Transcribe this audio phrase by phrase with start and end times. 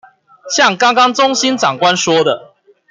[0.49, 2.55] 像剛剛中心長官說的